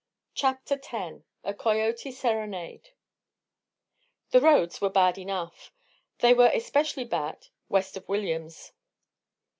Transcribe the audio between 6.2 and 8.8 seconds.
They were especially bad west of Williams.